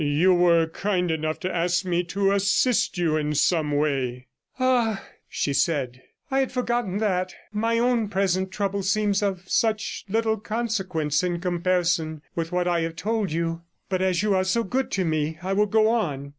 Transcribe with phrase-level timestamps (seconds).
[0.03, 5.53] You were kind enough to ask me to assist you in some way.' 'Ah,' she
[5.53, 11.39] said, 'I had forgotten that; my own present trouble seems of such little consequence in
[11.39, 13.61] comparison with what I have told you.
[13.89, 16.29] But as you are so good to me, I will go on.